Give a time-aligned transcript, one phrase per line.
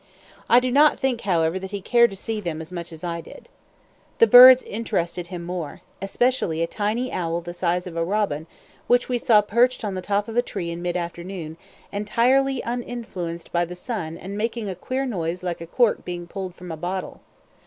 [0.49, 3.21] I do not think, however, that he cared to see them as much as I
[3.21, 3.47] did.
[4.17, 8.47] The birds interested him more, especially a tiny owl the size of a robin
[8.87, 11.55] which we saw perched on the top of a tree in mid afternoon
[11.91, 16.55] entirely uninfluenced by the sun and making a queer noise like a cork being pulled
[16.55, 17.21] from a bottle.